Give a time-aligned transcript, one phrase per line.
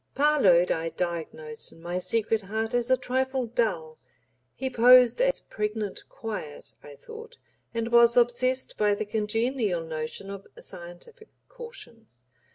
[0.15, 3.99] Parload I diagnosed in my secret heart as a trifle dull;
[4.55, 7.37] he posed as pregnant quiet, I thought,
[7.71, 12.07] and was obsessed by the congenial notion of "scientific caution."